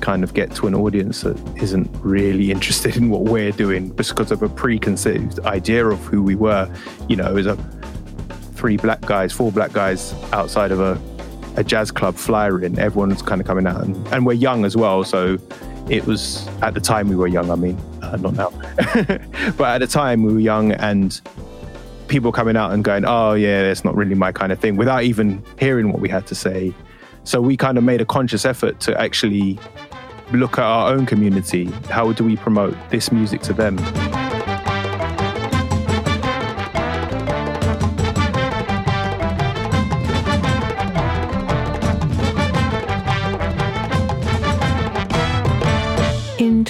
kind 0.00 0.24
of 0.24 0.34
get 0.34 0.52
to 0.56 0.66
an 0.66 0.74
audience 0.74 1.20
that 1.20 1.36
isn't 1.62 1.88
really 2.02 2.50
interested 2.56 2.96
in 2.96 3.10
what 3.10 3.22
we're 3.22 3.52
doing 3.52 3.96
just 3.96 4.10
because 4.10 4.32
of 4.32 4.42
a 4.42 4.48
preconceived 4.48 5.38
idea 5.58 5.86
of 5.86 6.00
who 6.00 6.20
we 6.20 6.34
were. 6.34 6.68
You 7.08 7.14
know, 7.14 7.36
as 7.36 7.46
a 7.46 7.54
three 8.56 8.76
black 8.76 9.02
guys, 9.02 9.32
four 9.32 9.52
black 9.52 9.72
guys 9.72 10.12
outside 10.32 10.72
of 10.72 10.80
a, 10.80 11.00
a 11.56 11.62
jazz 11.62 11.92
club 11.92 12.16
flyering, 12.16 12.76
everyone's 12.76 13.22
kind 13.22 13.40
of 13.40 13.46
coming 13.46 13.68
out. 13.68 13.84
And, 13.84 13.94
and, 14.08 14.26
we're 14.26 14.32
young 14.48 14.64
as 14.64 14.76
well. 14.76 15.04
So 15.04 15.38
it 15.88 16.06
was, 16.06 16.46
at 16.62 16.74
the 16.74 16.80
time 16.80 17.08
we 17.08 17.16
were 17.16 17.26
young, 17.26 17.50
I 17.50 17.56
mean, 17.56 17.78
uh, 18.02 18.16
not 18.16 18.34
now. 18.34 18.50
but 19.56 19.60
at 19.60 19.78
the 19.78 19.86
time 19.86 20.22
we 20.22 20.32
were 20.32 20.40
young 20.40 20.72
and 20.72 21.20
people 22.08 22.32
coming 22.32 22.56
out 22.56 22.72
and 22.72 22.82
going, 22.84 23.04
oh, 23.04 23.34
yeah, 23.34 23.62
that's 23.62 23.84
not 23.84 23.94
really 23.96 24.14
my 24.14 24.32
kind 24.32 24.52
of 24.52 24.58
thing, 24.58 24.76
without 24.76 25.04
even 25.04 25.42
hearing 25.58 25.92
what 25.92 26.00
we 26.00 26.08
had 26.08 26.26
to 26.28 26.34
say. 26.34 26.72
So 27.24 27.40
we 27.40 27.56
kind 27.56 27.78
of 27.78 27.84
made 27.84 28.00
a 28.00 28.06
conscious 28.06 28.44
effort 28.44 28.80
to 28.80 28.98
actually 29.00 29.58
look 30.32 30.58
at 30.58 30.64
our 30.64 30.92
own 30.92 31.06
community. 31.06 31.66
How 31.90 32.12
do 32.12 32.24
we 32.24 32.36
promote 32.36 32.76
this 32.90 33.12
music 33.12 33.42
to 33.42 33.52
them? 33.52 33.78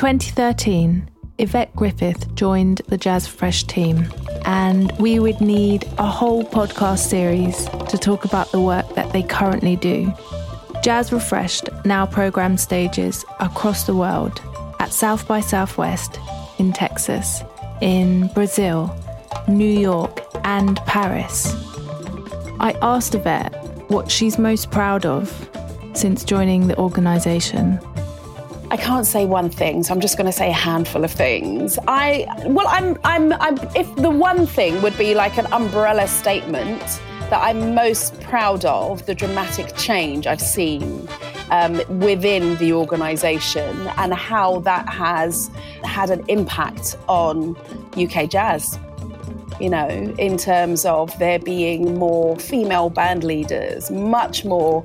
2013, 0.05 1.09
Yvette 1.39 1.75
Griffith 1.75 2.35
joined 2.35 2.83
the 2.89 2.99
Jazz 2.99 3.27
Fresh 3.27 3.65
team, 3.65 4.07
and 4.45 4.93
we 4.99 5.19
would 5.19 5.41
need 5.41 5.85
a 5.97 6.05
whole 6.07 6.45
podcast 6.45 7.09
series 7.09 7.65
to 7.89 7.97
talk 7.97 8.27
about 8.27 8.53
the 8.53 8.61
work 8.61 8.87
that 8.97 9.11
they 9.15 9.23
currently 9.23 9.77
do. 9.77 10.13
Jazz 10.83 11.11
Refreshed 11.11 11.71
now 11.87 12.05
programs 12.05 12.61
stages 12.61 13.25
across 13.41 13.85
the 13.85 13.97
world 13.97 14.43
at 14.79 14.93
South 14.93 15.27
by 15.27 15.41
Southwest 15.41 16.21
in 16.59 16.75
Texas, 16.75 17.43
in 17.81 18.27
Brazil, 18.35 18.95
New 19.49 19.65
York, 19.65 20.21
and 20.45 20.77
Paris. 20.85 21.55
I 22.61 22.77
asked 22.83 23.15
Yvette 23.15 23.55
what 23.91 24.11
she's 24.11 24.39
most 24.39 24.71
proud 24.71 25.07
of 25.07 25.49
since 25.95 26.25
joining 26.25 26.67
the 26.67 26.77
organisation. 26.77 27.81
I 28.75 28.77
can't 28.77 29.07
say 29.07 29.25
one 29.25 29.51
thing, 29.51 29.85
so 29.85 29.95
I'm 29.95 30.01
just 30.01 30.17
going 30.17 30.27
to 30.27 30.33
say 30.33 30.51
a 30.51 30.53
handful 30.53 31.05
of 31.05 31.13
things. 31.13 31.79
I 31.87 32.27
well, 32.45 32.67
I'm, 32.67 32.99
I'm, 33.05 33.33
I'm. 33.35 33.57
If 33.77 33.95
the 33.95 34.11
one 34.11 34.49
thing 34.49 34.83
would 34.83 34.99
be 34.99 35.15
like 35.15 35.39
an 35.39 35.47
umbrella 35.53 36.09
statement, 36.09 36.83
that 37.31 37.41
I'm 37.41 37.77
most 37.77 38.21
proud 38.23 38.65
of 38.65 39.07
the 39.07 39.15
dramatic 39.15 39.77
change 39.77 40.27
I've 40.27 40.41
seen 40.41 41.09
um, 41.53 41.77
within 42.01 42.57
the 42.57 42.73
organisation 42.73 43.87
and 43.97 44.13
how 44.13 44.59
that 44.63 44.89
has 44.89 45.53
had 45.85 46.11
an 46.11 46.25
impact 46.27 46.97
on 47.07 47.55
UK 47.97 48.29
jazz. 48.29 48.77
You 49.61 49.71
know, 49.71 49.87
in 50.19 50.37
terms 50.37 50.85
of 50.85 51.17
there 51.21 51.39
being 51.39 51.97
more 51.97 52.37
female 52.41 52.91
band 52.91 53.23
leaders, 53.23 53.89
much 53.93 54.45
more 54.45 54.83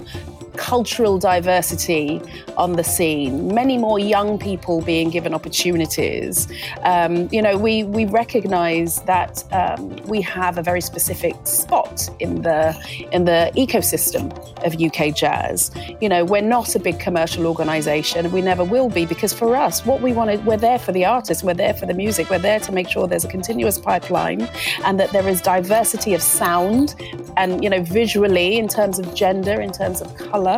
cultural 0.60 1.18
diversity 1.18 2.22
on 2.58 2.74
the 2.74 2.84
scene, 2.84 3.54
many 3.56 3.78
more 3.78 3.98
young 3.98 4.38
people 4.38 4.82
being 4.82 5.10
given 5.10 5.34
opportunities. 5.34 6.50
Um, 6.84 7.30
you 7.32 7.42
know, 7.42 7.58
we, 7.58 7.86
we 7.86 8.04
recognize 8.06 9.02
that 9.04 9.46
um, 9.54 9.96
we 10.08 10.22
have 10.22 10.58
a 10.58 10.62
very 10.62 10.82
specific 10.82 11.36
spot 11.46 12.10
in 12.20 12.42
the, 12.42 12.76
in 13.14 13.24
the 13.24 13.52
ecosystem 13.56 14.26
of 14.66 14.76
UK 14.82 15.16
jazz. 15.16 15.72
You 16.02 16.10
know, 16.10 16.26
we're 16.26 16.42
not 16.42 16.76
a 16.76 16.80
big 16.80 17.00
commercial 17.00 17.48
organization. 17.48 18.30
We 18.30 18.42
never 18.42 18.66
will 18.66 18.90
be 18.90 19.06
because 19.06 19.32
for 19.32 19.56
us, 19.56 19.86
what 19.86 20.02
we 20.02 20.12
want 20.12 20.30
to, 20.30 20.38
we're 20.40 20.58
there 20.58 20.80
for 20.80 20.92
the 20.92 21.06
artists, 21.06 21.42
we're 21.42 21.54
there 21.54 21.74
for 21.74 21.86
the 21.86 21.94
music, 21.94 22.30
we're 22.30 22.38
there 22.38 22.60
to 22.60 22.72
make 22.74 22.90
sure 22.90 23.08
there's 23.08 23.24
a 23.24 23.30
continuous 23.30 23.78
pipeline 23.78 24.42
and 24.84 25.00
that 25.00 25.12
there 25.14 25.28
is 25.28 25.42
diversity 25.42 26.14
of 26.14 26.22
sound 26.22 26.96
and, 27.38 27.64
you 27.64 27.70
know, 27.70 27.82
visually 27.82 28.58
in 28.58 28.68
terms 28.68 29.00
of 29.00 29.16
gender, 29.16 29.62
in 29.62 29.72
terms 29.72 30.02
of 30.02 30.14
color 30.18 30.49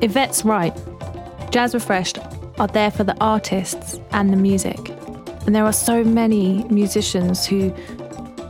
Yvette's 0.00 0.44
right. 0.44 0.74
Jazz 1.50 1.74
Refreshed 1.74 2.18
are 2.58 2.66
there 2.66 2.90
for 2.90 3.04
the 3.04 3.16
artists 3.20 4.00
and 4.12 4.32
the 4.32 4.36
music. 4.36 4.90
And 5.46 5.54
there 5.54 5.64
are 5.64 5.72
so 5.72 6.02
many 6.02 6.64
musicians 6.64 7.46
who 7.46 7.72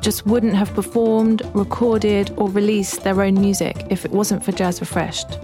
just 0.00 0.24
wouldn't 0.26 0.54
have 0.54 0.72
performed, 0.74 1.42
recorded, 1.54 2.32
or 2.36 2.48
released 2.48 3.02
their 3.02 3.20
own 3.22 3.34
music 3.34 3.76
if 3.90 4.04
it 4.04 4.12
wasn't 4.12 4.44
for 4.44 4.52
Jazz 4.52 4.80
Refreshed. 4.80 5.38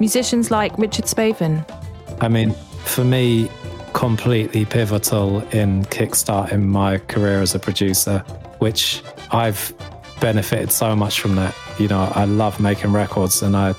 Musicians 0.00 0.50
like 0.50 0.76
Richard 0.78 1.04
Spaven. 1.04 1.64
I 2.20 2.28
mean, 2.28 2.52
for 2.84 3.04
me, 3.04 3.50
completely 3.92 4.64
pivotal 4.64 5.40
in 5.52 5.84
kickstarting 5.86 6.64
my 6.64 6.98
career 6.98 7.40
as 7.40 7.54
a 7.54 7.58
producer, 7.58 8.18
which 8.58 9.02
I've 9.32 9.74
benefited 10.20 10.70
so 10.72 10.96
much 10.96 11.20
from 11.20 11.34
that. 11.36 11.54
You 11.78 11.88
know, 11.88 12.10
I 12.14 12.24
love 12.24 12.58
making 12.58 12.92
records 12.92 13.42
and 13.42 13.56
I 13.56 13.74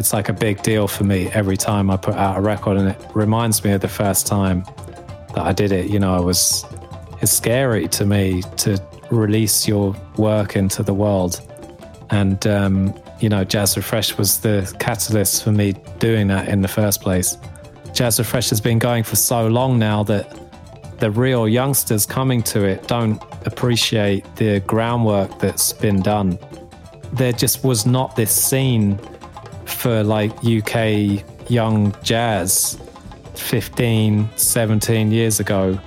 it's 0.00 0.14
like 0.14 0.30
a 0.30 0.32
big 0.32 0.62
deal 0.62 0.88
for 0.88 1.04
me 1.04 1.28
every 1.32 1.58
time 1.58 1.90
I 1.90 1.98
put 1.98 2.14
out 2.14 2.38
a 2.38 2.40
record, 2.40 2.78
and 2.78 2.88
it 2.88 2.98
reminds 3.14 3.62
me 3.62 3.72
of 3.72 3.82
the 3.82 3.88
first 3.88 4.26
time 4.26 4.64
that 5.34 5.44
I 5.44 5.52
did 5.52 5.72
it. 5.72 5.90
You 5.90 5.98
know, 5.98 6.14
I 6.16 6.20
was 6.20 6.64
it's 7.20 7.30
scary 7.30 7.86
to 7.88 8.06
me 8.06 8.42
to 8.56 8.82
release 9.10 9.68
your 9.68 9.94
work 10.16 10.56
into 10.56 10.82
the 10.82 10.94
world, 10.94 11.42
and 12.08 12.44
um, 12.46 12.94
you 13.20 13.28
know, 13.28 13.44
Jazz 13.44 13.76
Refresh 13.76 14.16
was 14.16 14.40
the 14.40 14.74
catalyst 14.80 15.44
for 15.44 15.52
me 15.52 15.74
doing 15.98 16.28
that 16.28 16.48
in 16.48 16.62
the 16.62 16.68
first 16.68 17.02
place. 17.02 17.36
Jazz 17.92 18.18
Refresh 18.18 18.48
has 18.48 18.60
been 18.60 18.78
going 18.78 19.04
for 19.04 19.16
so 19.16 19.48
long 19.48 19.78
now 19.78 20.02
that 20.04 20.34
the 20.98 21.10
real 21.10 21.46
youngsters 21.46 22.06
coming 22.06 22.42
to 22.44 22.64
it 22.64 22.88
don't 22.88 23.22
appreciate 23.44 24.24
the 24.36 24.60
groundwork 24.60 25.38
that's 25.40 25.74
been 25.74 26.00
done. 26.00 26.38
There 27.12 27.32
just 27.32 27.64
was 27.64 27.84
not 27.84 28.16
this 28.16 28.30
scene 28.30 28.98
for 29.72 30.02
like 30.02 30.32
UK 30.44 31.24
young 31.50 31.94
jazz 32.02 32.78
15, 33.34 34.28
17 34.36 35.10
years 35.10 35.40
ago 35.40 35.78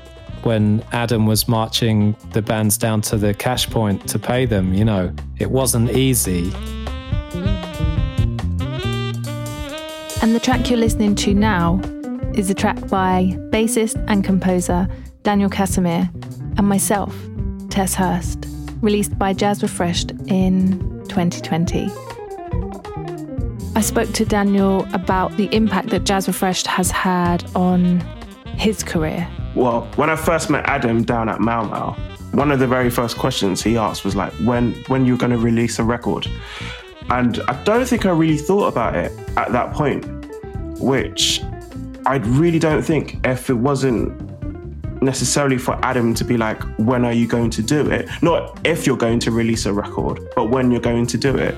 when 0.43 0.84
Adam 0.91 1.26
was 1.26 1.48
marching 1.48 2.15
the 2.32 2.41
bands 2.41 2.78
down 2.78 3.02
to 3.02 3.17
the 3.17 3.34
cash 3.34 3.69
point 3.69 4.08
to 4.10 4.19
pay 4.19 4.46
them. 4.46 4.74
You 4.74 4.86
know, 4.86 5.13
it 5.39 5.52
wasn't 5.52 5.91
easy. 5.91 6.52
And 10.22 10.34
the 10.34 10.39
track 10.41 10.69
you're 10.69 10.80
listening 10.80 11.15
to 11.15 11.34
now 11.34 11.82
is 12.34 12.50
a 12.50 12.54
track 12.54 12.88
by 12.88 13.38
bassist 13.50 14.04
and 14.08 14.24
composer 14.24 14.88
Daniel 15.24 15.50
Casimir 15.50 16.10
and 16.58 16.67
myself, 16.67 17.15
Tess 17.69 17.96
Hirst, 17.96 18.46
released 18.82 19.17
by 19.17 19.34
Jazz 19.34 19.63
Refreshed 19.63 20.12
in 20.28 20.80
2020. 21.08 22.03
I 23.75 23.81
spoke 23.81 24.12
to 24.13 24.23
Daniel 24.23 24.88
about 24.93 25.36
the 25.36 25.45
impact 25.51 25.89
that 25.89 26.03
Jazz 26.03 26.27
Refreshed 26.27 26.67
has 26.67 26.91
had 26.91 27.43
on 27.55 28.01
his 28.55 28.83
career. 28.83 29.27
Well, 29.55 29.89
when 29.95 30.12
I 30.12 30.15
first 30.15 30.51
met 30.51 30.63
Adam 30.65 31.03
down 31.03 31.27
at 31.27 31.39
Mau 31.39 31.63
Mau, 31.63 31.93
one 32.33 32.51
of 32.51 32.59
the 32.59 32.67
very 32.67 32.91
first 32.91 33.17
questions 33.17 33.63
he 33.63 33.75
asked 33.75 34.05
was 34.05 34.15
like, 34.15 34.31
when 34.45 34.73
when 34.88 35.05
you're 35.05 35.17
going 35.17 35.31
to 35.31 35.39
release 35.39 35.79
a 35.79 35.83
record? 35.83 36.27
And 37.09 37.39
I 37.47 37.62
don't 37.63 37.88
think 37.88 38.05
I 38.05 38.12
really 38.12 38.38
thought 38.38 38.67
about 38.67 38.95
it 38.95 39.12
at 39.38 39.51
that 39.51 39.73
point, 39.73 40.05
which 40.79 41.41
I 42.05 42.17
really 42.17 42.59
don't 42.59 42.83
think 42.83 43.25
if 43.25 43.49
it 43.49 43.55
wasn't 43.55 44.33
necessarily 45.01 45.57
for 45.57 45.77
Adam 45.83 46.13
to 46.13 46.23
be 46.23 46.38
like, 46.38 46.62
when 46.77 47.05
are 47.05 47.12
you 47.12 47.27
going 47.27 47.49
to 47.51 47.62
do 47.62 47.89
it? 47.89 48.07
Not 48.21 48.59
if 48.65 48.88
you're 48.88 48.97
going 48.97 49.19
to 49.19 49.31
release 49.31 49.65
a 49.65 49.73
record, 49.73 50.19
but 50.36 50.49
when 50.49 50.71
you're 50.71 50.79
going 50.79 51.07
to 51.07 51.17
do 51.17 51.36
it. 51.36 51.55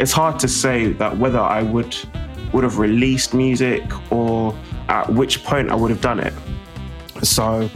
It's 0.00 0.12
hard 0.12 0.38
to 0.40 0.48
say 0.48 0.92
that 0.94 1.16
whether 1.16 1.40
I 1.40 1.62
would 1.62 1.96
would 2.52 2.64
have 2.64 2.78
released 2.78 3.32
music 3.34 3.82
or 4.12 4.54
at 4.88 5.08
which 5.10 5.42
point 5.42 5.70
I 5.70 5.74
would 5.74 5.90
have 5.90 6.02
done 6.02 6.20
it. 6.20 6.34
So 7.22 7.70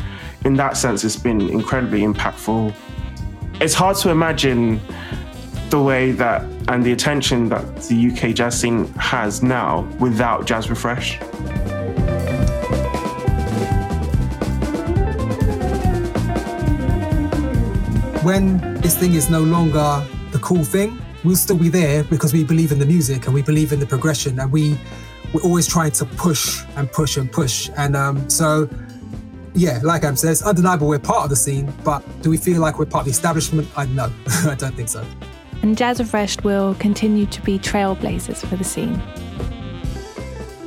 in 0.45 0.55
that 0.55 0.77
sense, 0.77 1.03
it's 1.03 1.17
been 1.17 1.41
incredibly 1.49 2.03
impactful. 2.03 2.75
It's 3.61 3.75
hard 3.75 3.97
to 3.99 4.11
imagine 4.11 4.81
the 5.71 5.83
way 5.83 6.13
that 6.13 6.43
and 6.69 6.85
the 6.85 6.93
attention 6.93 7.49
that 7.49 7.65
the 7.83 8.11
UK 8.11 8.35
jazz 8.35 8.61
scene 8.61 8.87
has 8.95 9.43
now 9.43 9.83
without 9.99 10.47
Jazz 10.47 10.69
Refresh. 10.69 11.19
When 18.23 18.59
this 18.81 18.99
thing 18.99 19.15
is 19.15 19.31
no 19.31 19.41
longer 19.41 20.05
the 20.33 20.39
cool 20.41 20.65
thing, 20.65 21.01
we'll 21.27 21.37
still 21.37 21.59
be 21.59 21.69
there 21.69 22.05
because 22.05 22.33
we 22.33 22.45
believe 22.45 22.73
in 22.73 22.79
the 22.79 22.87
music 22.87 23.27
and 23.27 23.35
we 23.35 23.43
believe 23.43 23.73
in 23.73 23.81
the 23.81 23.87
progression 23.87 24.39
and 24.39 24.53
we 24.53 24.79
we're 25.33 25.43
always 25.43 25.67
trying 25.67 25.91
to 25.91 26.05
push 26.05 26.63
and 26.77 26.91
push 26.91 27.17
and 27.17 27.31
push. 27.31 27.69
And 27.77 27.97
um, 27.97 28.31
so 28.31 28.71
yeah, 29.55 29.81
like 29.83 30.05
Adam 30.05 30.17
says, 30.17 30.43
undeniable 30.43 30.87
we're 30.87 30.99
part 30.99 31.25
of 31.25 31.31
the 31.31 31.37
scene, 31.37 31.73
but 31.83 32.03
do 32.23 32.31
we 32.31 32.37
feel 32.37 32.61
like 32.61 32.79
we're 32.79 32.87
part 32.87 33.03
of 33.03 33.07
the 33.07 33.11
establishment? 33.11 33.69
I 33.77 33.87
know 33.87 34.13
I 34.45 34.55
don't 34.55 34.75
think 34.75 34.89
so. 34.89 35.05
And 35.63 35.77
Jazz 35.77 35.99
Refresh 35.99 36.39
will 36.43 36.75
continue 36.75 37.27
to 37.27 37.43
be 37.43 37.59
trailblazers 37.59 38.47
for 38.47 38.57
the 38.57 38.65
scene. 38.65 39.03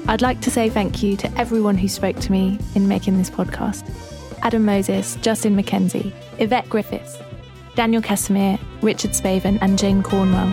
I'd 0.07 0.21
like 0.23 0.41
to 0.41 0.51
say 0.51 0.69
thank 0.69 1.03
you 1.03 1.15
to 1.17 1.39
everyone 1.39 1.77
who 1.77 1.87
spoke 1.87 2.17
to 2.17 2.31
me 2.31 2.59
in 2.73 2.87
making 2.87 3.17
this 3.17 3.29
podcast. 3.29 3.87
Adam 4.41 4.65
Moses, 4.65 5.15
Justin 5.21 5.55
McKenzie, 5.55 6.11
Yvette 6.39 6.67
Griffiths, 6.67 7.19
Daniel 7.79 8.01
Casimir, 8.01 8.59
Richard 8.81 9.11
Spaven, 9.11 9.57
and 9.61 9.79
Jane 9.79 10.03
Cornwell. 10.03 10.49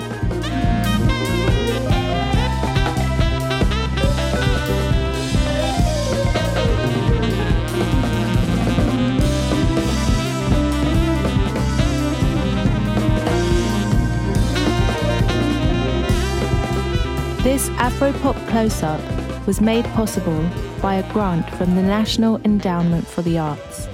This 17.43 17.69
Afropop 17.71 18.37
close 18.51 18.85
up 18.85 19.01
was 19.49 19.61
made 19.61 19.85
possible 19.87 20.49
by 20.81 20.95
a 20.95 21.13
grant 21.13 21.51
from 21.57 21.75
the 21.75 21.83
National 21.83 22.41
Endowment 22.45 23.05
for 23.05 23.23
the 23.23 23.37
Arts. 23.37 23.89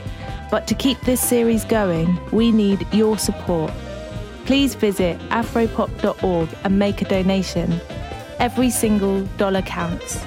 But 0.52 0.66
to 0.66 0.74
keep 0.74 1.00
this 1.00 1.18
series 1.18 1.64
going, 1.64 2.20
we 2.30 2.52
need 2.52 2.86
your 2.92 3.16
support. 3.16 3.72
Please 4.44 4.74
visit 4.74 5.18
afropop.org 5.30 6.48
and 6.62 6.78
make 6.78 7.00
a 7.00 7.06
donation. 7.06 7.80
Every 8.38 8.68
single 8.68 9.22
dollar 9.38 9.62
counts. 9.62 10.18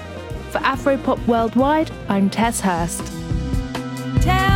For 0.50 0.58
Afropop 0.62 1.24
Worldwide, 1.28 1.92
I'm 2.10 2.32
Tess 2.32 2.60
Hirst. 2.60 3.06
Tell 4.24 4.55